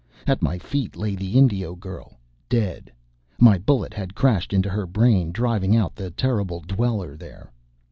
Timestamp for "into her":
4.51-4.87